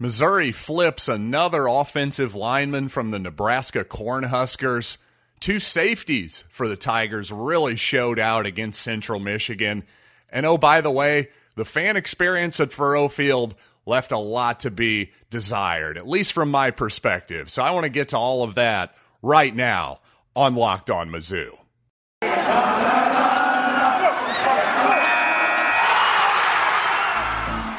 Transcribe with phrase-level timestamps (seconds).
[0.00, 4.96] Missouri flips another offensive lineman from the Nebraska Cornhuskers.
[5.40, 9.82] Two safeties for the Tigers really showed out against Central Michigan.
[10.30, 13.56] And oh, by the way, the fan experience at Faurot Field
[13.86, 17.50] left a lot to be desired, at least from my perspective.
[17.50, 19.98] So I want to get to all of that right now
[20.36, 21.50] on Locked On Mizzou.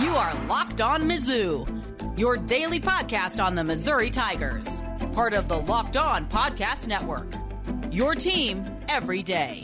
[0.03, 1.79] You are Locked On Mizzou
[2.19, 7.33] your daily podcast on the Missouri Tigers, part of the Locked On Podcast Network.
[7.93, 9.63] Your team every day.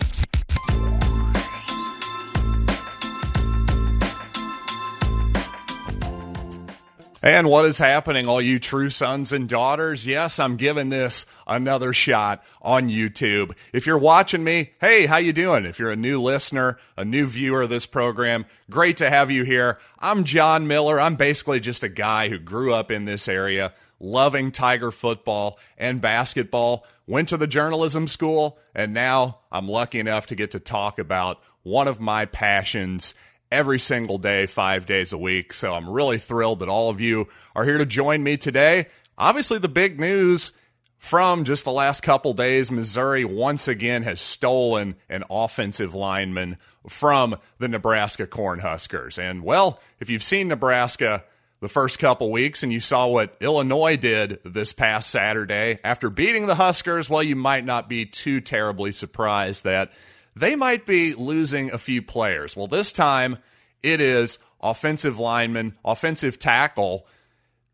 [7.26, 10.06] And what is happening, all you true sons and daughters?
[10.06, 13.58] Yes, I'm giving this another shot on YouTube.
[13.74, 15.66] If you're watching me, hey, how you doing?
[15.66, 19.44] If you're a new listener, a new viewer of this program, great to have you
[19.44, 19.80] here.
[19.98, 21.02] I'm John Miller.
[21.02, 26.00] I'm basically just a guy who grew up in this area, loving Tiger football and
[26.00, 31.00] basketball, went to the journalism school, and now I'm lucky enough to get to talk
[31.00, 33.16] about one of my passions
[33.52, 35.54] every single day, five days a week.
[35.54, 38.88] So I'm really thrilled that all of you are here to join me today.
[39.18, 40.52] Obviously, the big news
[40.98, 46.58] from just the last couple days, Missouri once again has stolen an offensive lineman
[46.90, 49.20] from the Nebraska Cornhuskers.
[49.20, 51.24] And well, if you've seen Nebraska
[51.60, 56.48] the first couple weeks and you saw what Illinois did this past Saturday after beating
[56.48, 59.92] the Huskers, well, you might not be too terribly surprised that
[60.36, 62.56] they might be losing a few players.
[62.56, 63.38] Well, this time
[63.82, 67.08] it is offensive lineman, offensive tackle,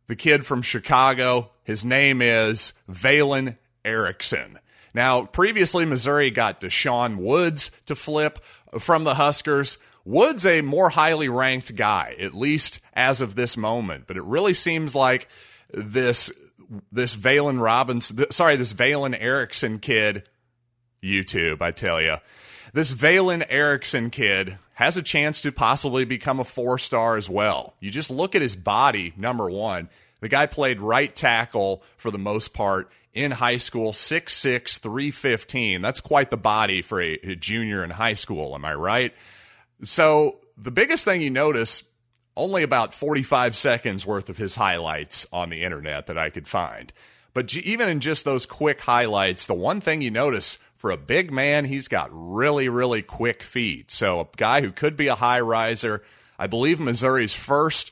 [0.07, 1.51] the kid from Chicago.
[1.63, 4.59] His name is Valen Erickson.
[4.93, 8.43] Now, previously, Missouri got Deshaun Woods to flip
[8.79, 9.77] from the Huskers.
[10.03, 14.53] Woods a more highly ranked guy, at least as of this moment, but it really
[14.53, 15.27] seems like
[15.71, 16.31] this
[16.91, 20.29] this Valen Robinson, sorry, this Valen Erickson kid,
[21.03, 22.15] YouTube, I tell you,
[22.73, 27.75] this Valen Erickson kid has a chance to possibly become a four star as well.
[27.79, 29.89] You just look at his body, number one.
[30.21, 35.81] The guy played right tackle for the most part in high school, 6'6, 315.
[35.81, 39.13] That's quite the body for a, a junior in high school, am I right?
[39.83, 41.83] So the biggest thing you notice
[42.37, 46.93] only about 45 seconds worth of his highlights on the internet that I could find.
[47.33, 51.31] But even in just those quick highlights, the one thing you notice for a big
[51.31, 53.91] man, he's got really, really quick feet.
[53.91, 56.01] So a guy who could be a high riser.
[56.39, 57.91] I believe Missouri's first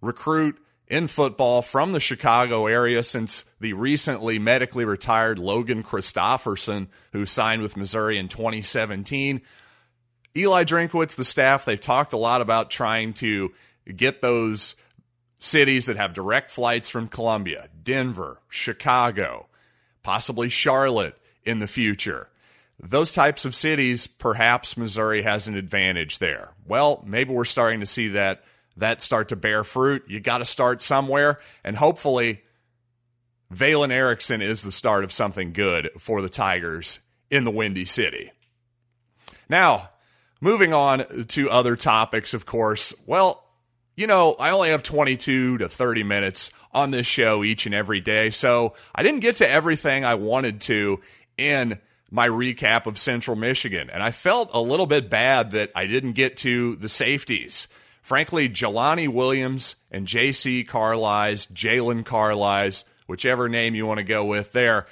[0.00, 0.58] recruit
[0.88, 7.60] in football from the Chicago area since the recently medically retired Logan Christopherson, who signed
[7.60, 9.42] with Missouri in 2017.
[10.34, 13.52] Eli Drinkwitz, the staff, they've talked a lot about trying to
[13.94, 14.76] get those
[15.38, 19.46] cities that have direct flights from Columbia, Denver, Chicago,
[20.02, 22.28] possibly Charlotte in the future
[22.82, 26.52] those types of cities, perhaps Missouri has an advantage there.
[26.66, 28.44] Well, maybe we're starting to see that
[28.76, 30.04] that start to bear fruit.
[30.08, 32.42] You got to start somewhere, and hopefully,
[33.52, 38.32] Valen Erickson is the start of something good for the Tigers in the Windy City.
[39.48, 39.90] Now,
[40.40, 42.94] moving on to other topics, of course.
[43.06, 43.44] Well,
[43.96, 48.00] you know, I only have 22 to 30 minutes on this show each and every
[48.00, 51.00] day, so I didn't get to everything I wanted to
[51.40, 51.78] in
[52.10, 53.88] my recap of Central Michigan.
[53.90, 57.68] And I felt a little bit bad that I didn't get to the safeties.
[58.02, 60.64] Frankly, Jelani Williams and J.C.
[60.64, 64.86] Carlies, Jaylon Carlies, whichever name you want to go with there,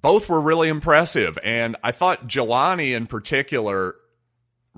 [0.00, 1.38] both were really impressive.
[1.44, 3.96] And I thought Jelani in particular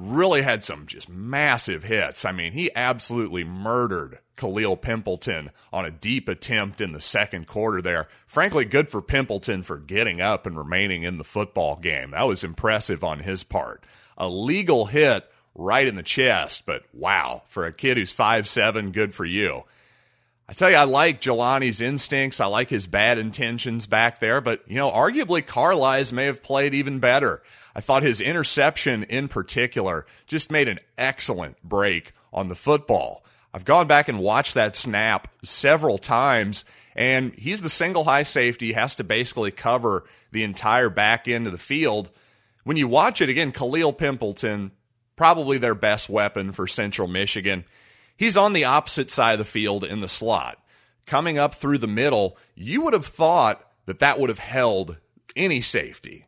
[0.00, 2.24] really had some just massive hits.
[2.24, 7.82] I mean, he absolutely murdered Khalil Pimpleton on a deep attempt in the second quarter
[7.82, 8.08] there.
[8.26, 12.12] Frankly, good for Pimpleton for getting up and remaining in the football game.
[12.12, 13.84] That was impressive on his part.
[14.16, 18.92] A legal hit right in the chest, but wow, for a kid who's five seven,
[18.92, 19.64] good for you.
[20.48, 22.40] I tell you, I like Jelani's instincts.
[22.40, 26.74] I like his bad intentions back there, but you know, arguably Carlies may have played
[26.74, 27.42] even better.
[27.80, 33.24] I thought his interception in particular just made an excellent break on the football.
[33.54, 38.74] I've gone back and watched that snap several times, and he's the single high safety,
[38.74, 42.10] has to basically cover the entire back end of the field.
[42.64, 44.72] When you watch it again, Khalil Pimpleton,
[45.16, 47.64] probably their best weapon for Central Michigan,
[48.14, 50.62] he's on the opposite side of the field in the slot.
[51.06, 54.98] Coming up through the middle, you would have thought that that would have held
[55.34, 56.26] any safety.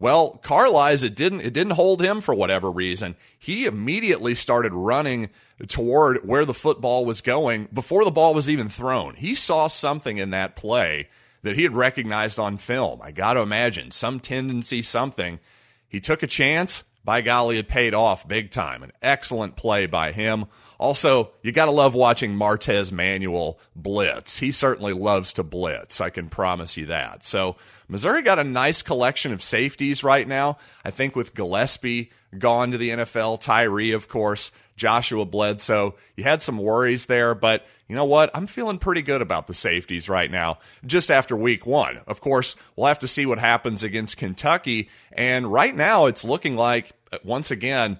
[0.00, 3.16] Well, Carlies, it didn't it didn't hold him for whatever reason.
[3.38, 5.30] He immediately started running
[5.66, 9.16] toward where the football was going before the ball was even thrown.
[9.16, 11.08] He saw something in that play
[11.42, 13.00] that he had recognized on film.
[13.02, 15.40] I got to imagine some tendency, something.
[15.88, 16.84] He took a chance.
[17.04, 18.82] By golly, it paid off big time.
[18.82, 20.44] An excellent play by him.
[20.78, 24.38] Also, you got to love watching Martez Manuel blitz.
[24.38, 26.00] He certainly loves to blitz.
[26.00, 27.24] I can promise you that.
[27.24, 27.56] So,
[27.88, 30.58] Missouri got a nice collection of safeties right now.
[30.84, 35.96] I think with Gillespie gone to the NFL, Tyree, of course, Joshua Bledsoe.
[36.16, 38.30] You had some worries there, but you know what?
[38.34, 41.98] I'm feeling pretty good about the safeties right now, just after week one.
[42.06, 44.90] Of course, we'll have to see what happens against Kentucky.
[45.12, 46.92] And right now, it's looking like,
[47.24, 47.98] once again,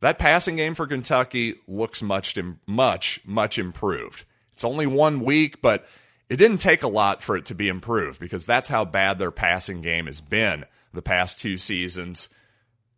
[0.00, 4.24] that passing game for Kentucky looks much, much, much improved.
[4.52, 5.86] It's only one week, but
[6.28, 9.30] it didn't take a lot for it to be improved because that's how bad their
[9.30, 12.28] passing game has been the past two seasons.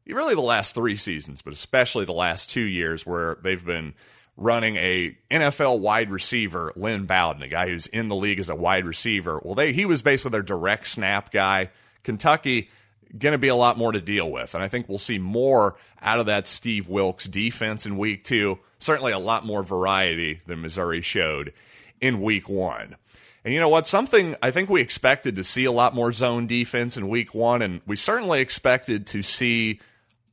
[0.06, 3.94] Really, the last three seasons, but especially the last two years where they've been
[4.38, 8.54] running a NFL wide receiver, Lynn Bowden, a guy who's in the league as a
[8.54, 9.40] wide receiver.
[9.44, 11.70] Well, they he was basically their direct snap guy.
[12.04, 12.70] Kentucky
[13.16, 14.54] going to be a lot more to deal with.
[14.54, 18.58] And I think we'll see more out of that Steve Wilks defense in week two.
[18.78, 21.52] Certainly a lot more variety than Missouri showed
[22.00, 22.96] in week one.
[23.44, 23.88] And you know what?
[23.88, 27.62] Something I think we expected to see a lot more zone defense in week one,
[27.62, 29.80] and we certainly expected to see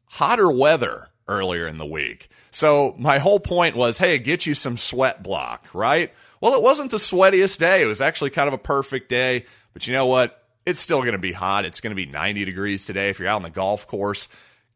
[0.06, 2.28] hotter weather earlier in the week.
[2.52, 6.14] So my whole point was hey, get you some sweat block, right?
[6.42, 7.82] Well, it wasn't the sweatiest day.
[7.82, 9.46] It was actually kind of a perfect day.
[9.74, 10.45] But you know what?
[10.66, 11.66] It's still going to be hot.
[11.66, 13.10] It's going to be 90 degrees today.
[13.10, 14.28] If you're out on the golf course,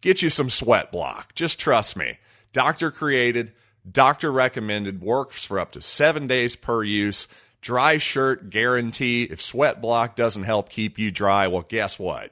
[0.01, 1.33] get you some sweat block.
[1.33, 2.19] Just trust me.
[2.53, 3.53] Doctor created,
[3.89, 7.27] doctor recommended, works for up to seven days per use.
[7.61, 9.23] Dry shirt guarantee.
[9.23, 12.31] If sweat block doesn't help keep you dry, well, guess what?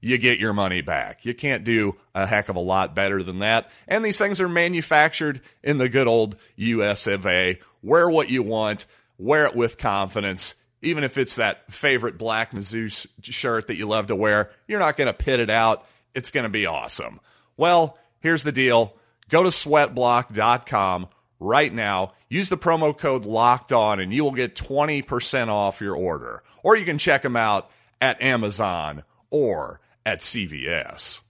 [0.00, 1.24] You get your money back.
[1.24, 3.70] You can't do a heck of a lot better than that.
[3.86, 7.58] And these things are manufactured in the good old US of A.
[7.82, 8.86] Wear what you want,
[9.18, 10.54] wear it with confidence
[10.84, 14.96] even if it's that favorite black Mizzou shirt that you love to wear, you're not
[14.96, 15.86] going to pit it out.
[16.14, 17.20] It's going to be awesome.
[17.56, 18.94] Well, here's the deal
[19.28, 21.08] go to sweatblock.com
[21.40, 22.12] right now.
[22.28, 26.42] Use the promo code locked on, and you will get 20% off your order.
[26.62, 27.70] Or you can check them out
[28.00, 31.20] at Amazon or at CVS.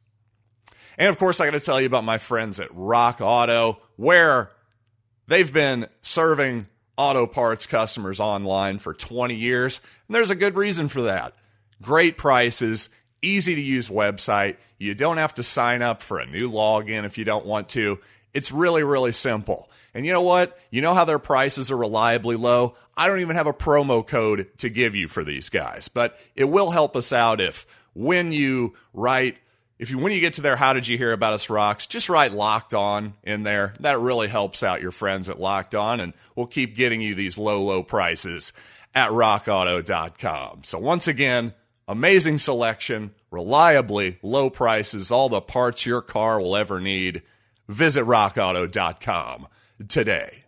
[0.97, 4.51] And of course, I got to tell you about my friends at Rock Auto, where
[5.27, 10.89] they've been serving auto parts customers online for 20 years, and there's a good reason
[10.89, 11.35] for that.
[11.83, 12.89] Great prices,
[13.23, 14.57] easy to use website.
[14.79, 17.99] You don't have to sign up for a new login if you don't want to.
[18.33, 19.71] It's really, really simple.
[19.95, 20.59] And you know what?
[20.71, 22.75] You know how their prices are reliably low?
[22.97, 26.45] I don't even have a promo code to give you for these guys, but it
[26.45, 29.37] will help us out if when you write
[29.79, 31.87] if you when you get to there, how did you hear about us rocks?
[31.87, 33.75] Just write locked on in there.
[33.81, 37.39] That really helps out your friends at Locked On, and we'll keep getting you these
[37.39, 38.53] low, low prices
[38.95, 40.63] at rockauto.com.
[40.63, 41.55] So once again,
[41.89, 47.23] amazing selection, reliably low prices, all the parts your car will ever need.
[47.69, 49.49] Visit rockauto.com
[49.89, 50.45] today.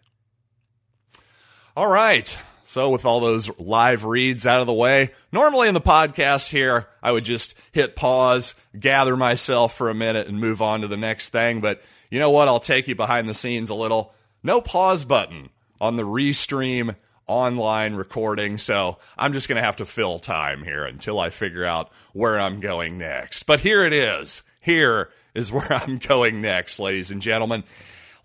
[1.76, 2.38] All right.
[2.68, 6.88] So, with all those live reads out of the way, normally in the podcast here,
[7.00, 10.96] I would just hit pause, gather myself for a minute, and move on to the
[10.96, 11.60] next thing.
[11.60, 11.80] But
[12.10, 12.48] you know what?
[12.48, 14.12] I'll take you behind the scenes a little.
[14.42, 16.96] No pause button on the Restream
[17.28, 18.58] online recording.
[18.58, 22.40] So, I'm just going to have to fill time here until I figure out where
[22.40, 23.44] I'm going next.
[23.44, 24.42] But here it is.
[24.60, 27.62] Here is where I'm going next, ladies and gentlemen.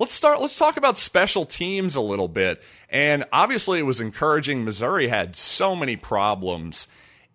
[0.01, 0.41] Let's start.
[0.41, 2.63] Let's talk about special teams a little bit.
[2.89, 4.65] And obviously, it was encouraging.
[4.65, 6.87] Missouri had so many problems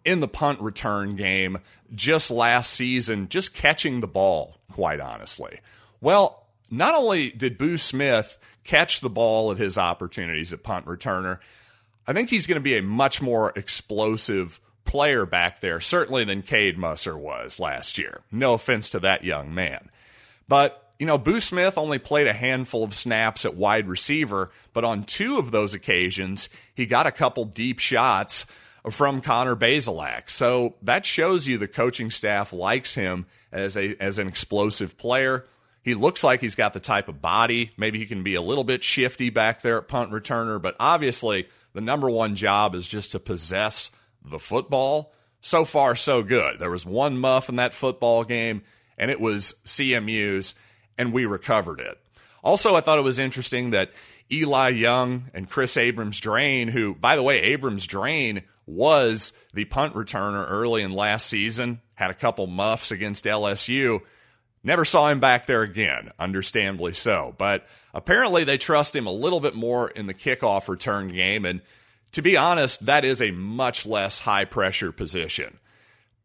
[0.05, 1.59] in the punt return game
[1.95, 5.61] just last season, just catching the ball, quite honestly.
[6.01, 11.39] Well, not only did Boo Smith catch the ball at his opportunities at punt returner,
[12.05, 16.43] I think he's going to be a much more explosive player back there, certainly than
[16.43, 18.23] Cade Musser was last year.
[18.33, 19.89] No offense to that young man.
[20.49, 24.85] But you know, Boo Smith only played a handful of snaps at wide receiver, but
[24.85, 28.47] on two of those occasions, he got a couple deep shots
[28.91, 30.31] from Connor Bazelak.
[30.31, 35.45] So that shows you the coaching staff likes him as a as an explosive player.
[35.83, 37.73] He looks like he's got the type of body.
[37.77, 41.49] Maybe he can be a little bit shifty back there at punt returner, but obviously
[41.75, 43.91] the number one job is just to possess
[44.25, 45.13] the football.
[45.43, 46.59] So far, so good.
[46.59, 48.63] There was one muff in that football game,
[48.99, 50.57] and it was CMU's
[50.99, 51.99] and we recovered it.
[52.43, 53.91] Also, I thought it was interesting that
[54.31, 59.95] Eli Young and Kris Abrams Draine, who, by the way, Abrams Draine was the punt
[59.95, 64.01] returner early in last season had a couple muffs against LSU.
[64.63, 67.35] Never saw him back there again, understandably so.
[67.37, 71.45] But apparently they trust him a little bit more in the kickoff return game.
[71.45, 71.63] And
[72.13, 75.57] to be honest, that is a much less high pressure position.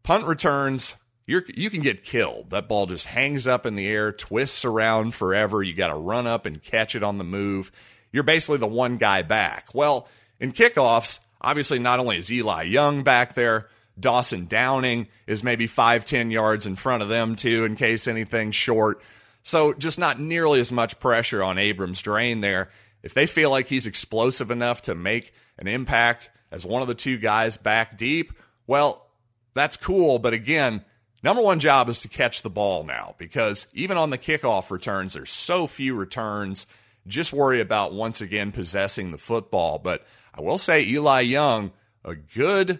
[0.03, 2.49] Punt returns, you're, you can get killed.
[2.49, 5.63] That ball just hangs up in the air, twists around forever.
[5.63, 7.71] You got to run up and catch it on the move.
[8.11, 9.73] You're basically the one guy back.
[9.73, 10.07] Well,
[10.39, 16.05] in kickoffs, obviously, not only is Eli Young back there, Dawson Downing is maybe five,
[16.05, 19.01] ten yards in front of them, too, in case anything's short.
[19.43, 22.69] So just not nearly as much pressure on Abrams Draine there.
[23.03, 26.95] If they feel like he's explosive enough to make an impact as one of the
[26.95, 28.33] two guys back deep,
[28.67, 29.07] well,
[29.53, 30.19] that's cool.
[30.19, 30.83] But again,
[31.23, 35.13] number one job is to catch the ball now because even on the kickoff returns,
[35.13, 36.65] there's so few returns.
[37.07, 39.79] Just worry about once again possessing the football.
[39.79, 41.71] But I will say, Eli Young,
[42.05, 42.79] a good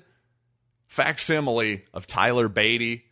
[0.88, 3.04] facsimile of Tyler Badie.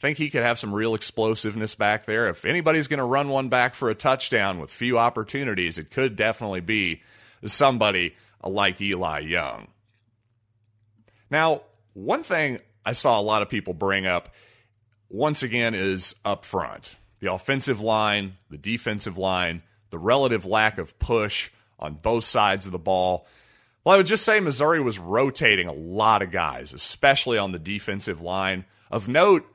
[0.00, 2.28] Think he could have some real explosiveness back there.
[2.28, 6.16] If anybody's going to run one back for a touchdown with few opportunities, it could
[6.16, 7.02] definitely be
[7.44, 9.68] somebody like Eli Young.
[11.30, 11.62] Now,
[11.94, 14.34] one thing I saw a lot of people bring up
[15.14, 20.98] once again is up front the offensive line, the defensive line, the relative lack of
[20.98, 23.26] push on both sides of the ball.
[23.82, 27.58] Well, I would just say Missouri was rotating a lot of guys, especially on the
[27.58, 28.66] defensive line.
[28.90, 29.46] Of note,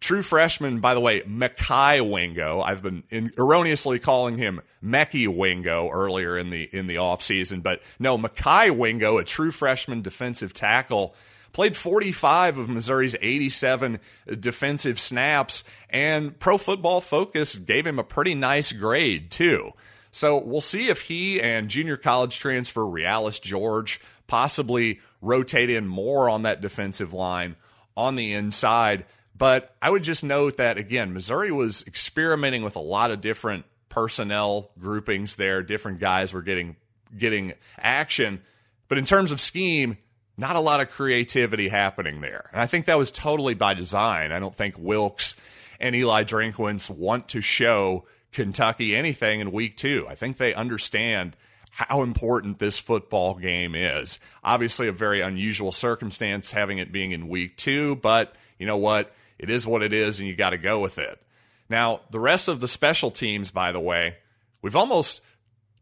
[0.00, 2.62] true freshman, by the way, Mackay Wingo.
[2.62, 7.82] I've been in, erroneously calling him Mecky Wingo earlier in the in the offseason, but
[7.98, 11.14] no, Mackay Wingo, a true freshman defensive tackle,
[11.58, 13.98] played 45 of Missouri's 87
[14.38, 19.72] defensive snaps, and Pro Football Focus gave him a pretty nice grade too.
[20.12, 26.30] So we'll see if he and junior college transfer Realus George possibly rotate in more
[26.30, 27.56] on that defensive line
[27.96, 29.04] on the inside.
[29.36, 33.64] But I would just note that, again, Missouri was experimenting with a lot of different
[33.88, 35.64] personnel groupings there.
[35.64, 36.76] Different guys were getting
[37.16, 38.42] getting action.
[38.86, 39.98] But in terms of scheme,
[40.38, 42.48] not a lot of creativity happening there.
[42.52, 44.32] And I think that was totally by design.
[44.32, 45.34] I don't think Wilks
[45.80, 50.06] and Eli Drinkwitz want to show Kentucky anything in week two.
[50.08, 51.36] I think they understand
[51.70, 54.18] how important this football game is.
[54.42, 59.12] Obviously, a very unusual circumstance having it being in week two, but you know what?
[59.38, 61.20] It is what it is, and you got to go with it.
[61.68, 64.16] Now, the rest of the special teams, by the way,
[64.62, 65.20] we've almost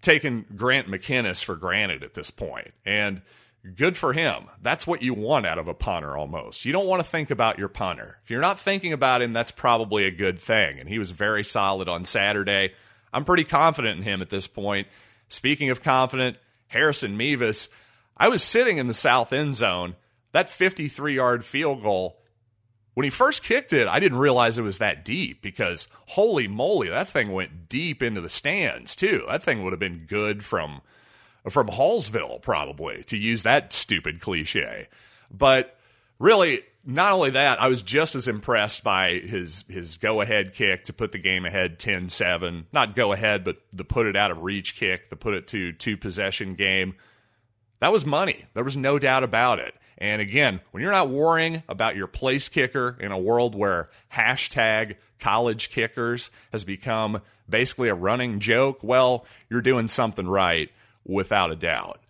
[0.02, 2.72] taken Grant McKinniss for granted at this point.
[2.84, 3.22] And
[3.74, 4.44] good for him.
[4.62, 6.64] That's what you want out of a punter almost.
[6.64, 8.18] You don't want to think about your punter.
[8.22, 10.78] If you're not thinking about him, that's probably a good thing.
[10.78, 12.72] And he was very solid on Saturday.
[13.12, 14.88] I'm pretty confident in him at this point.
[15.28, 17.68] Speaking of confident, Harrison Mevis,
[18.16, 19.96] I was sitting in the south end zone.
[20.32, 22.20] That 53 yard field goal,
[22.94, 26.88] when he first kicked it, I didn't realize it was that deep because holy moly,
[26.88, 29.24] that thing went deep into the stands, too.
[29.28, 30.82] That thing would have been good from
[31.50, 34.88] from Hallsville, probably, to use that stupid cliche.
[35.30, 35.78] But
[36.18, 40.84] really, not only that, I was just as impressed by his his go ahead kick
[40.84, 42.66] to put the game ahead 10 7.
[42.72, 45.72] Not go ahead, but the put it out of reach kick, the put it to
[45.72, 46.94] two possession game.
[47.80, 48.46] That was money.
[48.54, 49.74] There was no doubt about it.
[49.98, 54.96] And again, when you're not worrying about your place kicker in a world where hashtag
[55.18, 60.70] college kickers has become basically a running joke, well, you're doing something right
[61.06, 62.00] without a doubt.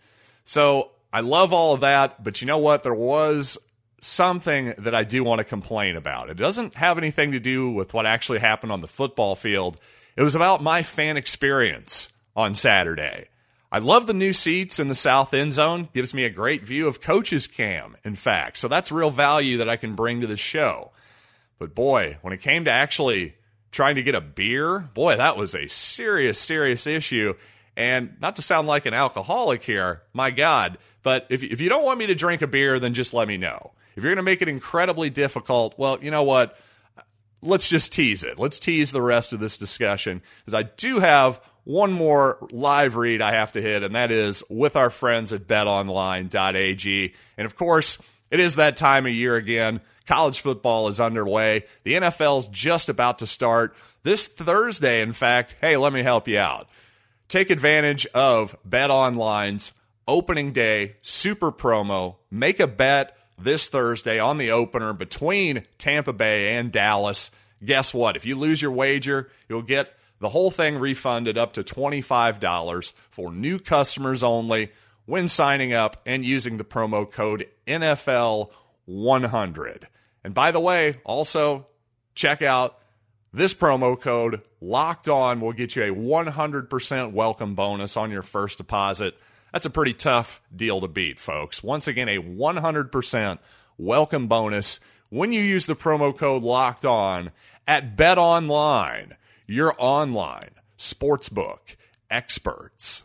[0.45, 2.83] So I love all of that, but you know what?
[2.83, 3.59] There was
[4.01, 6.31] something that I do want to complain about.
[6.31, 9.81] It doesn't have anything to do with what actually happened on the football field.
[10.17, 13.29] It was about my fan experience on Saturday.
[13.73, 15.89] I love the new seats in the south end zone.
[15.93, 18.59] Gives me a great view of coach's cam, in fact.
[18.59, 20.93] So that's real value that I can bring to the show.
[21.59, 23.35] But boy, when it came to actually
[23.73, 27.35] trying to get a beer, boy, that was a serious, serious issue.
[27.77, 31.85] And not to sound like an alcoholic here, my God, but if, if you don't
[31.85, 33.73] want me to drink a beer, then just let me know.
[33.95, 36.59] If you're going to make it incredibly difficult, well, you know what?
[37.43, 38.39] Let's just tease it.
[38.39, 43.21] Let's tease the rest of this discussion because I do have one more live read
[43.21, 47.15] I have to hit, and that is with our friends at betonline.ag.
[47.37, 47.99] And of course,
[48.31, 49.81] it is that time of year again.
[50.07, 51.65] College football is underway.
[51.83, 53.75] The NFL is just about to start.
[54.05, 56.69] This Thursday, in fact, hey, let me help you out.
[57.29, 59.73] Take advantage of Bet Online's
[60.07, 62.17] opening day super promo.
[62.31, 67.33] Make a bet this Thursday on the opener between Tampa Bay and Dallas.
[67.65, 68.15] Guess what?
[68.17, 73.33] If you lose your wager, you'll get the whole thing refunded up to $25 for
[73.33, 74.71] new customers only
[75.05, 79.85] when signing up and using the promo code NFL100.
[80.25, 81.67] And by the way, also
[82.15, 82.79] check out
[83.37, 88.57] this promo code locked on will get you a 100% welcome bonus on your first
[88.57, 89.15] deposit.
[89.53, 91.63] That's a pretty tough deal to beat, folks.
[91.63, 93.39] Once again, a 100%
[93.77, 97.31] welcome bonus when you use the promo code locked on
[97.69, 101.77] at Bet Online, your online sportsbook
[102.09, 103.03] experts.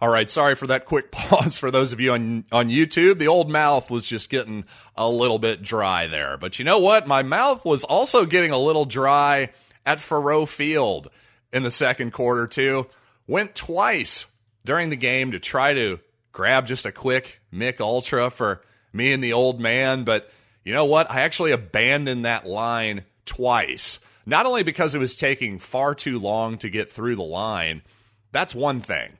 [0.00, 3.18] All right, sorry for that quick pause for those of you on on YouTube.
[3.18, 4.64] The old mouth was just getting
[4.96, 6.36] a little bit dry there.
[6.38, 7.08] But you know what?
[7.08, 9.50] My mouth was also getting a little dry
[9.84, 11.10] at Faurot Field
[11.52, 12.86] in the second quarter too.
[13.26, 14.26] Went twice
[14.64, 15.98] during the game to try to
[16.32, 18.62] grab just a quick Mick Ultra for
[18.92, 20.30] me and the old man, but
[20.64, 21.10] you know what?
[21.10, 23.98] I actually abandoned that line twice.
[24.26, 27.82] Not only because it was taking far too long to get through the line,
[28.30, 29.17] that's one thing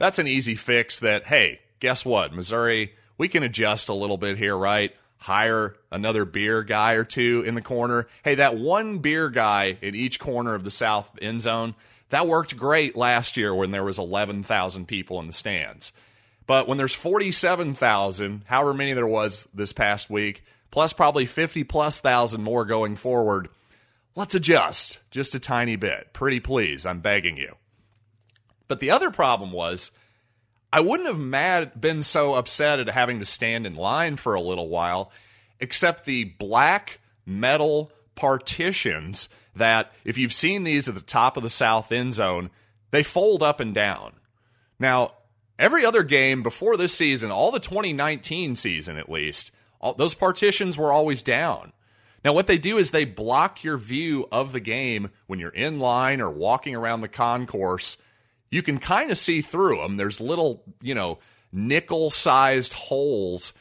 [0.00, 2.32] that's an easy fix that, hey, guess what?
[2.32, 4.96] Missouri, we can adjust a little bit here, right?
[5.18, 8.08] Hire another beer guy or two in the corner.
[8.24, 11.74] Hey, that one beer guy in each corner of the south end zone,
[12.08, 15.92] that worked great last year when there was 11,000 people in the stands.
[16.46, 22.00] But when there's 47,000, however many there was this past week, plus probably 50 plus
[22.00, 23.50] thousand more going forward,
[24.16, 26.14] let's adjust just a tiny bit.
[26.14, 27.54] Pretty please, I'm begging you.
[28.70, 29.90] But the other problem was
[30.72, 34.40] I wouldn't have mad been so upset at having to stand in line for a
[34.40, 35.10] little while,
[35.58, 41.50] except the black metal partitions that if you've seen these at the top of the
[41.50, 42.48] south end zone,
[42.92, 44.12] they fold up and down.
[44.78, 45.14] Now,
[45.58, 49.50] every other game before this season, all the 2019 season at least,
[49.80, 51.72] all, those partitions were always down.
[52.24, 55.80] Now, what they do is they block your view of the game when you're in
[55.80, 57.96] line or walking around the concourse
[58.50, 59.96] you can kind of see through them.
[59.96, 61.18] There's little, you know,
[61.52, 63.52] nickel sized holes.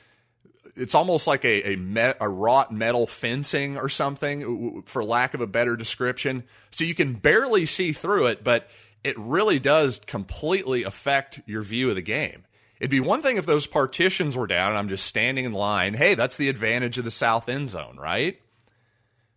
[0.76, 5.48] It's almost like a a, a wrought metal fencing or something, for lack of a
[5.48, 6.44] better description.
[6.72, 8.70] So you can barely see through it, but
[9.04, 12.46] it really does completely affect your view of the game.
[12.80, 15.94] It'd be one thing if those partitions were down and I'm just standing in line.
[15.94, 18.40] Hey, that's the advantage of the south end zone, right?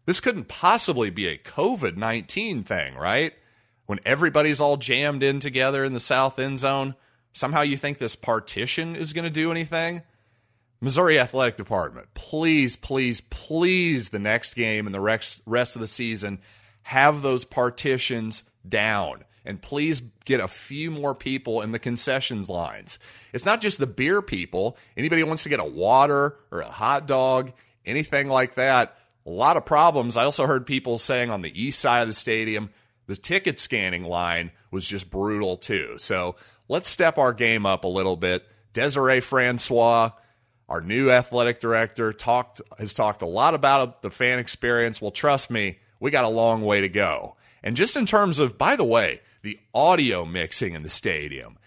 [0.07, 3.33] This couldn't possibly be a COVID 19 thing, right?
[3.87, 6.95] When everybody's all jammed in together in the south end zone,
[7.33, 10.03] somehow you think this partition is going to do anything?
[10.81, 16.41] Missouri Athletic Department, please, please, please, the next game and the rest of the season,
[16.83, 19.25] have those partitions down.
[19.45, 22.99] And please get a few more people in the concessions lines.
[23.33, 24.77] It's not just the beer people.
[24.97, 27.53] Anybody wants to get a water or a hot dog,
[27.85, 30.17] anything like that, a lot of problems.
[30.17, 32.71] I also heard people saying on the east side of the stadium,
[33.07, 35.97] the ticket scanning line was just brutal too.
[35.99, 36.37] So
[36.69, 38.47] let's step our game up a little bit.
[38.73, 40.11] Desiree Francois,
[40.69, 45.01] our new athletic director, talked has talked a lot about the fan experience.
[45.01, 47.37] Well, trust me, we got a long way to go.
[47.63, 51.59] And just in terms of, by the way, the audio mixing in the stadium,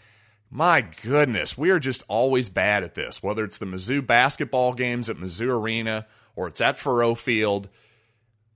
[0.49, 3.21] my goodness, we are just always bad at this.
[3.21, 7.69] Whether it's the Mizzou basketball games at Mizzou Arena or it's at Faurot Field,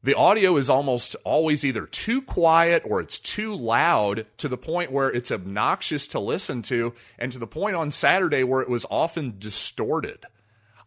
[0.02, 4.92] the audio is almost always either too quiet or it's too loud to the point
[4.92, 8.86] where it's obnoxious to listen to, and to the point on Saturday where it was
[8.90, 10.26] often distorted.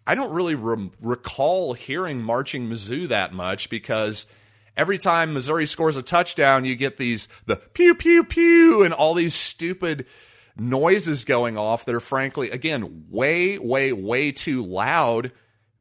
[0.06, 4.26] I don't really re- recall hearing Marching Mizzou that much because
[4.76, 9.14] every time Missouri scores a touchdown, you get these the pew pew pew and all
[9.14, 10.06] these stupid
[10.56, 15.32] noises going off that are frankly again way way way too loud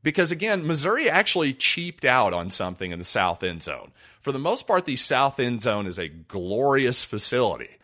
[0.04, 3.92] because again, Missouri actually cheaped out on something in the south end zone.
[4.22, 7.78] For the most part, the south end zone is a glorious facility.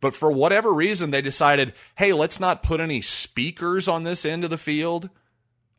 [0.00, 4.44] But for whatever reason, they decided, hey, let's not put any speakers on this end
[4.44, 5.10] of the field.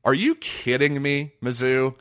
[0.04, 1.96] Are you kidding me, Mizzou?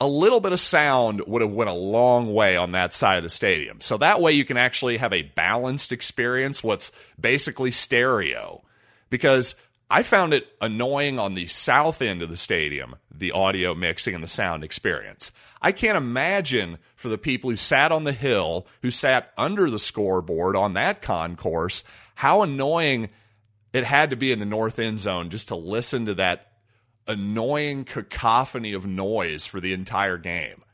[0.00, 3.22] A little bit of sound would have went a long way on that side of
[3.22, 3.80] the stadium.
[3.80, 8.62] So that way you can actually have a balanced experience, what's basically stereo.
[9.08, 9.54] Because
[9.94, 14.24] I found it annoying on the south end of the stadium, the audio mixing and
[14.24, 15.30] the sound experience.
[15.62, 19.78] I can't imagine for the people who sat on the hill, who sat under the
[19.78, 21.84] scoreboard on that concourse,
[22.16, 23.10] how annoying
[23.72, 26.48] it had to be in the north end zone just to listen to that
[27.06, 30.64] annoying cacophony of noise for the entire game.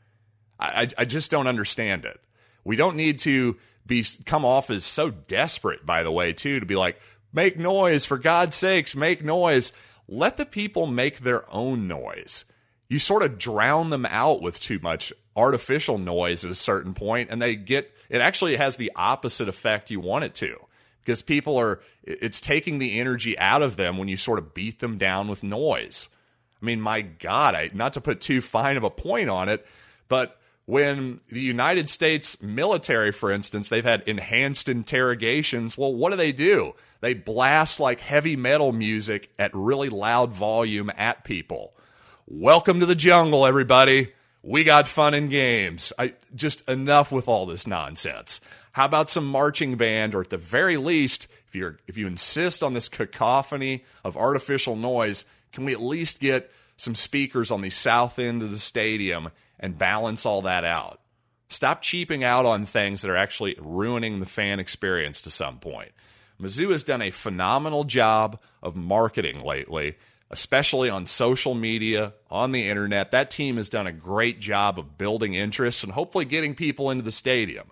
[0.59, 2.19] I, I just don't understand it.
[2.63, 3.55] We don't need to
[3.85, 6.99] be come off as so desperate, by the way, too, to be like,
[7.33, 9.71] Make noise, for God's sakes, make noise.
[10.07, 12.45] Let the people make their own noise.
[12.89, 17.29] You sort of drown them out with too much artificial noise at a certain point,
[17.31, 20.57] and they get it actually has the opposite effect you want it to
[20.99, 24.79] because people are, it's taking the energy out of them when you sort of beat
[24.79, 26.09] them down with noise.
[26.61, 29.65] I mean, my God, I, not to put too fine of a point on it,
[30.09, 36.15] but when the United States military, for instance, they've had enhanced interrogations, well, what do
[36.15, 36.73] they do?
[37.01, 41.73] They blast like heavy metal music at really loud volume at people.
[42.27, 44.13] Welcome to the jungle, everybody.
[44.43, 45.93] We got fun and games.
[45.99, 48.39] I just enough with all this nonsense.
[48.71, 52.63] How about some marching band, or at the very least, if you're if you insist
[52.63, 57.69] on this cacophony of artificial noise, can we at least get some speakers on the
[57.69, 59.29] south end of the stadium
[59.61, 60.99] and balance all that out?
[61.49, 65.91] Stop cheaping out on things that are actually ruining the fan experience to some point.
[66.41, 69.97] Mizzou has done a phenomenal job of marketing lately,
[70.29, 73.11] especially on social media, on the internet.
[73.11, 77.03] That team has done a great job of building interest and hopefully getting people into
[77.03, 77.67] the stadium.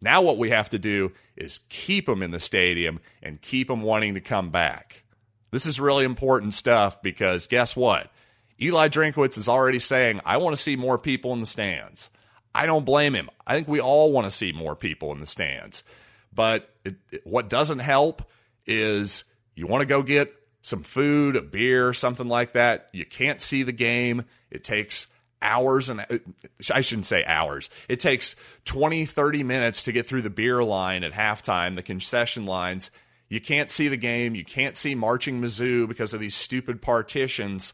[0.00, 3.82] Now, what we have to do is keep them in the stadium and keep them
[3.82, 5.02] wanting to come back.
[5.50, 8.12] This is really important stuff because guess what?
[8.60, 12.08] Eli Drinkwitz is already saying, I want to see more people in the stands.
[12.54, 13.30] I don't blame him.
[13.46, 15.82] I think we all want to see more people in the stands.
[16.34, 18.28] But it, it, what doesn't help
[18.66, 22.88] is you want to go get some food, a beer, something like that.
[22.92, 24.24] You can't see the game.
[24.50, 25.06] It takes
[25.40, 26.04] hours and
[26.72, 27.70] I shouldn't say hours.
[27.88, 32.44] It takes 20, 30 minutes to get through the beer line at halftime, the concession
[32.44, 32.90] lines.
[33.28, 34.34] You can't see the game.
[34.34, 37.72] You can't see marching Mizzou because of these stupid partitions.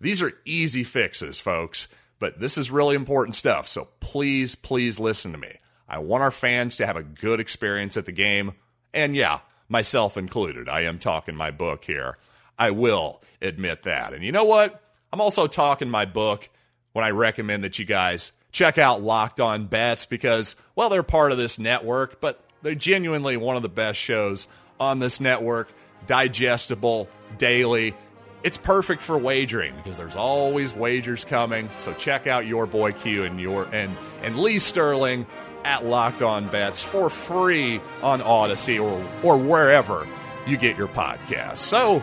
[0.00, 3.68] These are easy fixes, folks, but this is really important stuff.
[3.68, 5.58] So please, please listen to me.
[5.88, 8.52] I want our fans to have a good experience at the game.
[8.92, 10.68] And yeah, myself included.
[10.68, 12.18] I am talking my book here.
[12.58, 14.12] I will admit that.
[14.12, 14.82] And you know what?
[15.12, 16.48] I'm also talking my book
[16.92, 21.32] when I recommend that you guys check out Locked On Bets because, well, they're part
[21.32, 24.48] of this network, but they're genuinely one of the best shows
[24.80, 25.72] on this network,
[26.06, 27.94] digestible, daily.
[28.42, 31.68] It's perfect for wagering because there's always wagers coming.
[31.80, 35.26] So check out your boy Q and your and and Lee Sterling
[35.64, 40.06] at Locked On Bets for free on Odyssey or or wherever
[40.46, 41.58] you get your podcasts.
[41.58, 42.02] So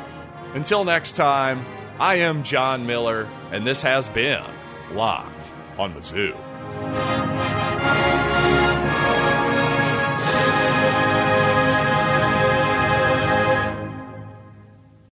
[0.53, 1.65] until next time,
[1.99, 4.43] I am John Miller, and this has been
[4.91, 7.24] Locked on Mizzou.